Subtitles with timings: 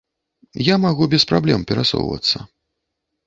[0.67, 2.37] Я магу без праблем перасоўвацца.